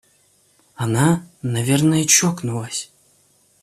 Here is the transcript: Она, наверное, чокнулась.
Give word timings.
Она, 0.73 1.27
наверное, 1.43 2.03
чокнулась. 2.05 2.89